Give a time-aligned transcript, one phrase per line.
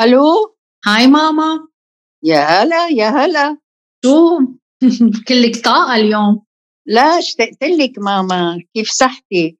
[0.00, 0.56] ألو؟
[0.86, 1.68] هاي ماما.
[2.22, 3.58] يا هلا يا هلا.
[4.04, 4.38] شو؟
[5.28, 6.42] كلك طاقة اليوم.
[6.86, 8.58] لا اشتقت لك ماما.
[8.74, 9.58] كيف صحتك؟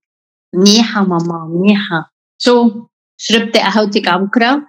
[0.54, 2.12] منيحة ماما منيحة.
[2.38, 2.86] شو؟
[3.16, 4.68] شربتي قهوتك على بكرة؟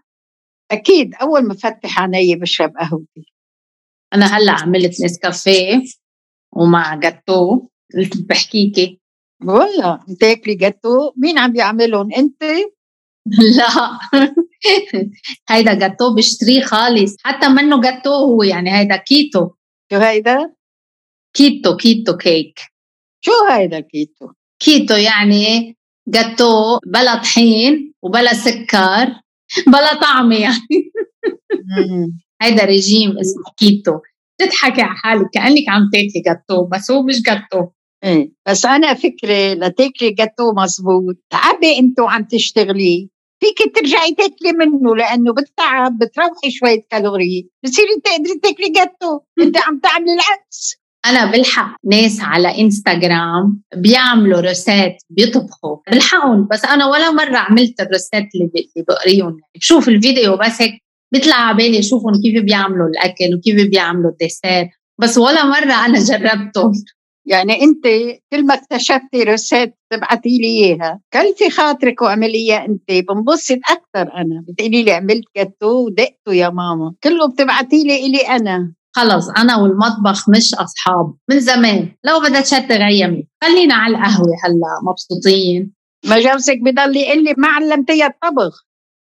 [0.72, 1.16] أكيد.
[1.16, 3.26] أول ما فتح عيني بشرب قهوتي.
[4.14, 5.82] أنا هلأ عملت نسكافيه
[6.56, 7.68] ومع جاتو.
[7.98, 9.00] قلت بحكيكي.
[9.44, 12.44] والله بتاكلي جاتو؟ مين عم بيعملهم أنت؟
[13.58, 14.00] لا.
[15.50, 17.16] هيدا جاتو بشتريه خالص.
[17.24, 19.50] حتى منه جاتو هو يعني هيدا كيتو.
[19.92, 20.54] شو هيدا؟
[21.34, 22.60] keto keto cake.
[23.22, 24.28] شو هيدا keto؟
[24.60, 29.08] keto يعني جاتو بلا طحين وبلا سكر
[29.68, 30.92] بلا طعمة يعني.
[32.42, 34.00] هيدا ريجيم اسمه كيتو.
[34.38, 37.68] تضحكي على حالك كأنك عم تاكلي جاتو بس هو مش جاتو
[38.04, 43.10] إيه بس أنا فكرة لتاكلي جاتو مزبوط تعبي أنتو عم تشتغلي.
[43.40, 47.50] فيك ترجعي تاكلي منه لأنه بتتعب بتروحي شوية calories.
[47.64, 50.76] بتصيري تقدري تاكلي جاتو أنت عم تعملي العكس.
[51.06, 55.78] أنا بلحق ناس على إنستغرام بيعملوا recettes بيطبخوا.
[55.92, 56.48] بلحقهم.
[56.52, 59.30] بس أنا ولا مرة عملت ال recettes اللي بقريهم.
[59.30, 60.72] يعني بشوف الفيديو بس هيك
[61.14, 64.70] بيطلع على بالي أشوفهم كيف بيعملوا الأكل وكيف بيعملوا ال dessert.
[65.02, 66.72] بس ولا مرة أنا جربته
[67.26, 67.84] يعني أنت
[68.34, 74.44] كل ما اكتشفتي recettes تبعتي لي إياها كلفي خاطرك واعمليها أنت بنبسط أكثر أنا.
[74.48, 76.94] بتقولي لي عملت جاتو ودقته يا ماما.
[77.04, 78.74] كله بتبعتي لي إلي أنا.
[78.96, 81.14] خلص أنا والمطبخ مش أصحاب.
[81.30, 81.92] من زمان.
[82.04, 85.72] لو بدها تشتغل غيمي خلينا على القهوة هلأ مبسوطين.
[86.06, 88.66] ما جوزك بضل يقول لي ما علمتيها الطبخ.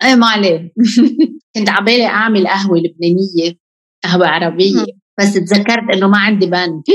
[0.03, 0.73] إيه ما عليه
[1.55, 3.57] كنت عبالي أعمل قهوة لبنانية
[4.03, 4.98] قهوة عربية.
[5.19, 6.81] بس تذكرت إنه ما عندي بن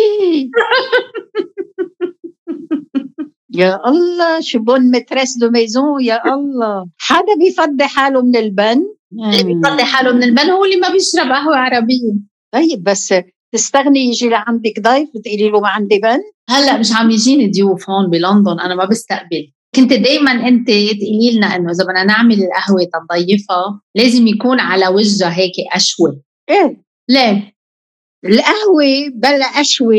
[3.54, 6.86] يا الله شو bonne maîtresse de maison يا الله.
[6.98, 11.56] حدا بيفضي حاله من البن؟ اللي بيفضي حاله من البن هو اللي ما بيشرب قهوة
[11.56, 12.14] عربية.
[12.54, 13.14] طيب بس
[13.52, 16.18] تستغني يجي لعندك ضيف بتقولي له ما عندي بن؟
[16.50, 19.52] هلأ مش عم يجيني ضيوف هون بلندن أنا ما بستقبل.
[19.74, 25.38] كنت دايما أنت تقولي لنا إنه إذا بدنا نعمل القهوة تنضيفها لازم يكون على وجهها
[25.38, 26.20] هيك اشوه
[26.50, 26.84] إيه.
[27.08, 27.53] ليه؟
[28.24, 29.96] القهوة بلا أشوة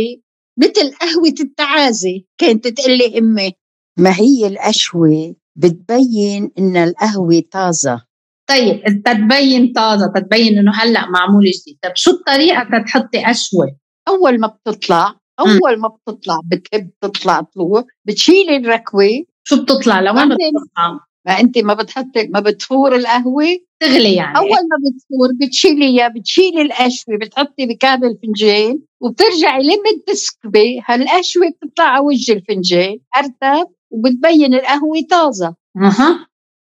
[0.58, 3.52] مثل قهوة التعازي كانت تقول لي أمي
[4.00, 8.06] ما هي الأشوة بتبين إن القهوة طازة.
[8.50, 13.78] طيب تتبين طازة تتبين إنه هلأ معمول جديد طب شو الطريقة تتحطي اشوه
[14.08, 19.10] أول ما بتطلع أول ما بتطلع بتحب تطلع طلوع بتشيلي الركوة.
[19.44, 23.46] شو بتطلع؟ لوين بتطلع؟ ما أنت ما بتحطي ما بتفور القهوة؟
[23.80, 24.38] تغلي يعني.
[24.38, 30.82] أول ما بتفور بتشيليها بتشيلي القشوة بتحطي بكاب الفنجان وبترجعي لما تسكبي.
[30.86, 35.56] هالقشوة بتطلع على وجه الفنجان أرتب وبتبين القهوة طازة.
[35.78, 36.28] أها.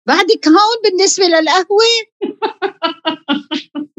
[0.07, 1.83] بعدك هون بالنسبة للقهوة؟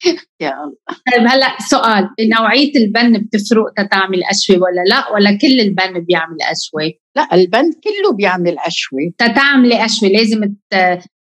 [0.40, 0.76] يا الله.
[1.12, 7.00] طيب هلأ سؤال نوعية البن بتفرق تتعمل اشوي ولا لا؟ ولا كل البن بيعمل أشوي؟
[7.16, 10.54] لا البن كله بيعمل قشوة تتعملي اشوي لازم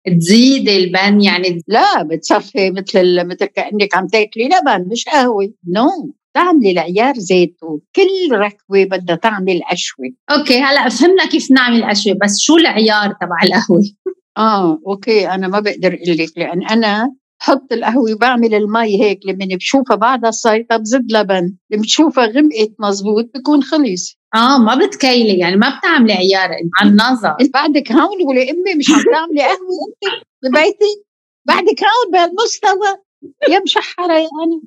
[0.07, 5.53] تزيدي البن يعني؟ لا بتصفي مثل مثل كأنك عم تاكلي لبن مش قهوة.
[5.67, 5.89] نو
[6.33, 12.39] تعملي العيار زيتون كل ركوة بدها تعمل قشوة أوكي هلأ فهمنا كيف نعمل أهوة بس
[12.39, 13.81] شو العيار تبع القهوة؟
[14.37, 19.55] آه أوكي أنا ما بقدر أقول لك لأن أنا بحط القهوة وبعمل المي هيك لما
[19.55, 24.17] بشوفها بعدها صايته بزيد لها بن لما بشوفها غمقت مزبوط بكون خلص.
[24.35, 29.03] آه ما بتكيلي يعني ما بتعملي عيار على النظر بعدك هون ولا أمي مش عم
[29.13, 29.55] تعملي قهوة
[29.87, 31.05] أنت ببيتك
[31.47, 33.05] بعدك هون بهالمستوى.
[33.49, 34.61] يا مشحرة يعني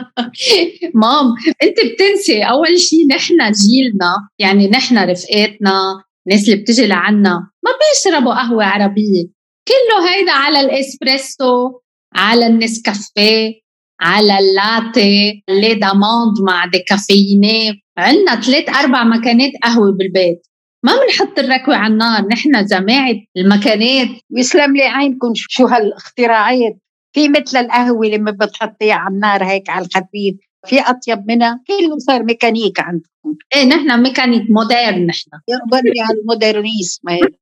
[1.02, 1.26] مام
[1.62, 8.34] أنت بتنسي أول شيء نحن جيلنا يعني نحن رفقاتنا الناس اللي بتجي لعنا ما بيشربوا
[8.34, 9.24] قهوة عربية.
[9.68, 11.70] كله هيدا على الإسبريسو.
[12.14, 13.64] على النسكافيه
[14.00, 20.46] على اللاتي اللي داموند مع ديكافيينيه عندنا ثلاث أربع مكانات قهوة بالبيت.
[20.84, 22.26] ما بنحط الركوة على النار.
[22.28, 24.08] نحن جماعة المكانات.
[24.30, 26.78] يسلم لي عينكم شو هالاختراعات.
[27.12, 30.36] في مثل القهوة لما بتحطيها على النار هيك على الخفيف.
[30.66, 33.08] في أطيب منها؟ كله صار ميكانيك عندكم؟
[33.56, 35.30] إيه نحن mécanique moderne نحن.
[35.48, 37.00] يقبلني على ال modernisme.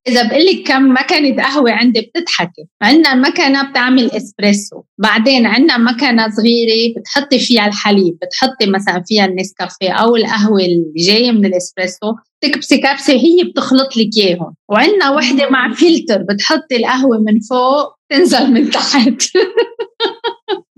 [0.09, 4.83] إذا بقول لك كم مكنة قهوة عندي بتضحكي عندنا مكنة بتعمل إسبريسو.
[4.99, 11.33] بعدين عندنا مكنة صغيرة بتحطي فيها الحليب بتحطي مثلا فيها النسكافيه أو القهوة اللي جاية
[11.33, 12.15] من الإسبريسو.
[12.41, 14.55] تكبسي كبسة هي بتخلط لك إياهم.
[14.69, 19.23] وعندنا وحدة مع فلتر بتحطي القهوة من فوق تنزل من تحت.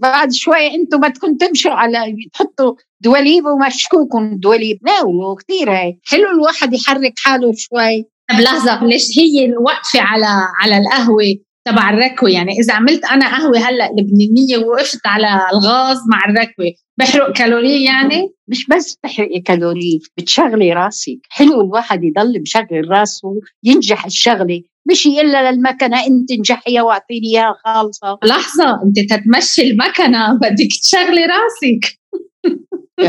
[0.04, 1.98] بعد شوي أنتم بدكم تمشوا على
[2.32, 4.78] تحطوا دواليب ومشكوكم دواليب.
[4.86, 8.04] ناولوا كثير هيك حلو الواحد يحرك حاله شوي.
[8.30, 10.26] طب لحظة ليش هي الوقفة على
[10.60, 11.34] على القهوة
[11.66, 16.72] تبع الركوة؟ يعني إذا عملت أنا قهوة هلأ لبنانية ووقفت على الغاز مع الركوة.
[16.98, 21.18] بحرق كالوري يعني؟ مش بس بحرقي كالوري بتشغلي راسك.
[21.28, 24.62] حلو الواحد يضل مشغل راسه ينجح الشغلة.
[24.90, 26.06] مش إلا للمكنة.
[26.06, 28.18] انت انجحيها واعطيني اياها خالصة.
[28.24, 30.34] لحظة أنت تتمشي المكنة.
[30.34, 31.98] بدك تشغلي راسك.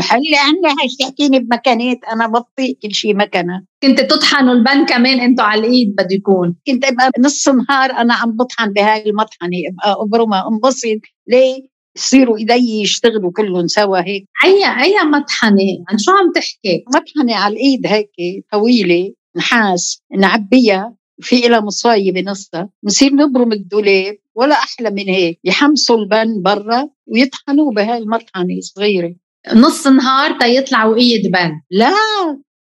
[0.00, 3.64] حلي عني هاي تحكيني بمكانات أنا بطيء كل شيء مكنة.
[3.82, 6.56] كنت تطحنوا البن كمان أنتوا على الإيد بده يكون.
[6.66, 9.50] كنت أبقى نص نهار أنا عم بطحن بهاي المطحنة.
[9.72, 11.00] أبقى أبرمها أنبسط.
[11.28, 14.24] ليه؟ يصيروا إيدي يشتغلوا كلهم سوا هيك.
[14.44, 18.10] أي أي مطحنة؟ عن شو عم تحكي؟ مطحنة على الإيد هيك
[18.52, 20.94] طويلة نحاس نعبيها.
[21.20, 25.40] في لها مصاية بنصها بنصير نبرم الدولاب ولا أحلى من هيك.
[25.44, 29.14] يحمصوا البن برا ويطحنوه بهاي المطحنة صغيرة.
[29.54, 31.60] نص نهار تيطلع وقية بن.
[31.70, 31.92] لا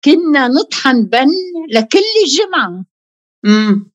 [0.06, 1.28] كنا نطحن بن
[1.70, 2.86] لكل الجمعة
[3.46, 3.92] امم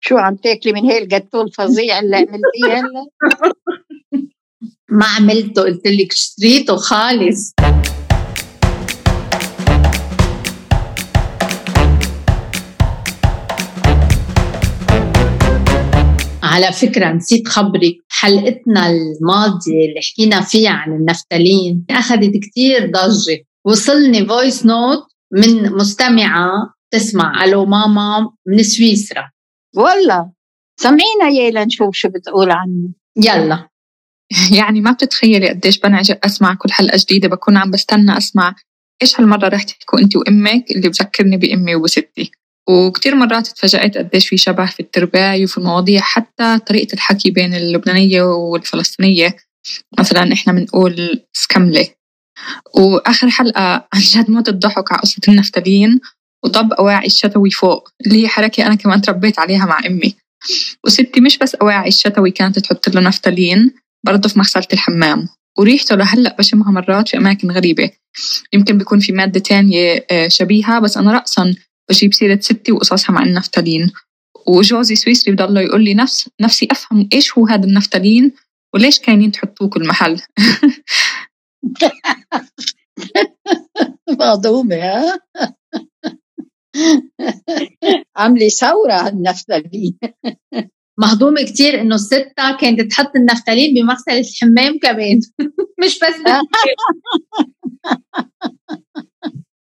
[0.00, 3.06] شو عم تاكلي من هي الجاتو الفظيع اللي عملتيه هلا؟
[4.98, 7.54] ما عملته قلت لك اشتريته خالص.
[16.50, 23.44] على فكرة نسيت خبرك حلقتنا الماضية اللي حكينا فيها عن النفتالين أخذت كتير ضجة.
[23.64, 26.50] وصلني voice note من مستمعة
[26.90, 27.44] تسمع.
[27.44, 29.30] ألو ماما من سويسرا.
[29.76, 30.32] والله.
[30.80, 32.88] سمعينا يا لنشوف شو بتقول عنه.
[33.16, 33.68] يلا.
[34.58, 37.28] يعني ما بتتخيلي قديش بنعجب أسمع كل حلقة جديدة.
[37.28, 38.54] بكون عم بستنى أسمع
[39.02, 42.30] إيش هالمرة رح تحكوا أنت وأمك اللي بذكرني بأمي وبستي.
[42.68, 48.22] وكتير مرات تفاجأت قديش في شبه في الترباية وفي المواضيع حتى طريقة الحكي بين اللبنانية
[48.22, 49.36] والفلسطينية.
[49.98, 51.88] مثلا إحنا بنقول سكملة.
[52.74, 56.00] وآخر حلقة عن جد موت الضحك على قصة النفتالين
[56.44, 60.14] وطب أواعي الشتوي فوق اللي هي حركة أنا كمان تربيت عليها مع أمي.
[60.86, 63.74] وستي مش بس أواعي الشتوي كانت تحط له نفتالين
[64.06, 65.28] برضه في مغسلة الحمام.
[65.58, 67.90] وريحته لهلأ بشمها مرات في أماكن غريبة.
[68.52, 71.54] يمكن بيكون في مادة تانية آه، شبيهة بس أنا رأسا
[71.90, 73.92] بجيب سيرة ستي وقصصها مع النفتالين.
[74.46, 78.32] وجوزي سويسري بضله يقول لي نفس نفسي أفهم إيش هو هذا النفتالين
[78.74, 80.20] وليش كاينين تحطوه كل محل.
[84.20, 85.20] مهضومة ها؟
[88.16, 89.98] عملي ثورة على النفتالين
[91.00, 95.20] مهضومة كتير إنه الستة كانت تحط النفتالين بمغسلة الحمام كمان.
[95.84, 96.14] مش بس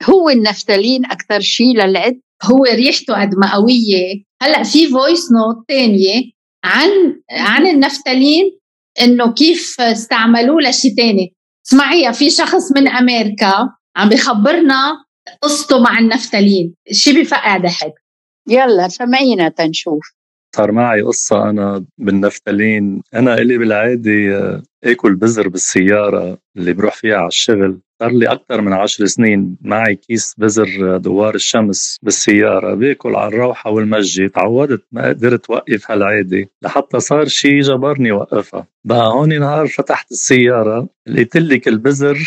[0.05, 2.21] هو النفتالين أكثر شيء للعت.
[2.45, 4.25] هو ريحته قد ما قوية.
[4.43, 6.23] هلأ في voice note ثانية
[6.65, 6.91] عن
[7.31, 8.59] عن النفتالين
[9.01, 11.35] إنه كيف استعملوه لشيء ثاني
[11.67, 14.93] اسمعيها في شخص من أمريكا عم بخبرنا
[15.43, 16.75] قصته مع النفتالين.
[16.93, 17.93] شيء بفقع ضحك.
[18.49, 20.17] يلا سمعينا تنشوف.
[20.57, 23.03] صار معي قصة أنا بالنفتالين.
[23.15, 27.81] أنا إلي بالعادة آه، آكل بزر بالسيارة اللي بروح فيها على الشغل.
[28.01, 32.75] صار لي أكثر من عشر سنين معي كيس بزر دوار الشمس بالسيارة.
[32.75, 36.49] باكل على الروحة والمجي تعودت ما قدرت وقف هالعادة.
[36.63, 42.19] لحتى صار شي جبرني وقفها بقى هون نهار فتحت السيارة لقيت لك البزر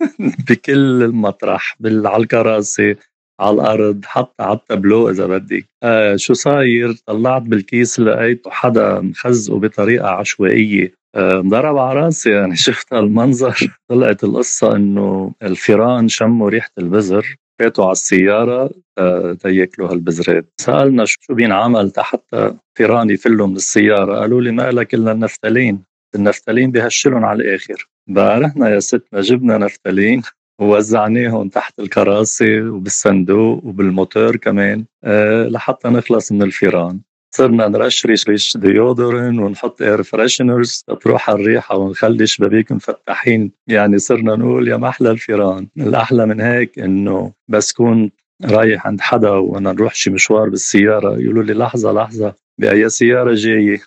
[0.50, 2.96] بكل المطرح على الكراسي.
[3.40, 5.64] على الأرض حتى على التابلو إذا بدك.
[5.82, 10.92] آه شو صاير؟ طلعت بالكيس لقيته حدا مخزقه بطريقة عشوائية.
[11.14, 13.78] آه، ضرب على راسي يعني شفت هالمنظر.
[13.90, 21.34] طلعت القصة إنه الفيران شموا ريحة البزر فاتوا على السيارة آه، تياكلوا هالبزرات سألنا شو
[21.34, 25.82] بينعمل حتى فيران يفلوا من السيارة؟ قالوا لي ما لك إلا النفتالين.
[26.14, 27.88] النفتالين بهشلهم على الآخر.
[28.08, 30.22] بقى رحنا يا ستنا جبنا نفتالين.
[30.60, 37.00] ووزعناهم تحت الكراسي وبالصندوق وبالموتور كمان أه لحتى نخلص من الفيران.
[37.34, 43.52] صرنا نرشرش ريش deodorant ونحط air fresheners تروح الريحة ونخلي شبابيك مفتحين.
[43.66, 45.66] يعني صرنا نقول يا محلى الفيران.
[45.78, 48.10] الأحلى من هيك إنه بس كون
[48.44, 53.80] رايح عند حدا وأنا نروح شي مشوار بالسيارة يقولوا لي لحظة لحظة بأي سيارة جاية؟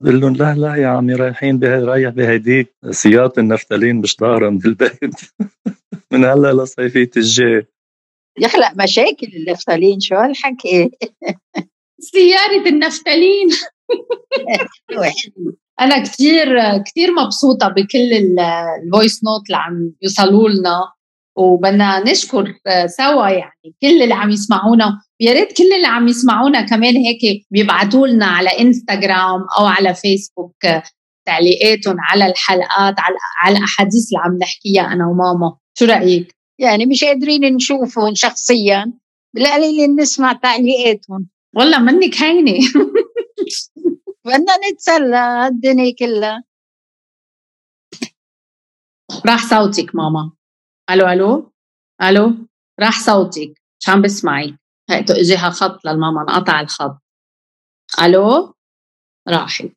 [0.00, 4.60] بقول لهم لا لا يا عمي رايحين بهي رايح بهديك سيارة النفتالين مش ظاهرة من
[4.64, 5.14] البيت.
[6.12, 7.66] من هلأ لصيفية الجاي
[8.38, 10.90] يخلق مشاكل النفتالين شو هالحكي؟
[12.12, 13.48] سيارة النفتالين.
[15.80, 20.92] أنا كثير كثير مبسوطة بكل ال voice note اللي عم يوصلوا لنا.
[21.36, 22.54] وبدنا نشكر
[22.86, 25.00] سوا يعني كل اللي عم يسمعونا.
[25.20, 30.56] يا ريت كل اللي عم يسمعونا كمان هيك بيبعتوا لنا على انستغرام أو على فيسبوك
[31.26, 32.94] تعليقاتهم على الحلقات
[33.42, 35.56] على الأحاديث اللي عم نحكيها أنا وماما.
[35.78, 38.92] شو رأيك؟ يعني مش قادرين نشوفهم شخصيا.
[39.34, 41.28] بالقليل نسمع تعليقاتهم.
[41.56, 42.52] والله منك هينة.
[44.24, 46.44] بدنا نتسلى الدنيا كلها.
[49.26, 50.32] راح صوتك ماما.
[50.90, 51.52] ألو ألو؟
[52.02, 52.36] ألو؟
[52.80, 53.62] راح صوتك.
[53.80, 54.54] مش عم بسمعك
[54.90, 56.98] هيك اجاها خط للماما انقطع الخط.
[58.02, 58.54] ألو؟
[59.28, 59.70] راحت.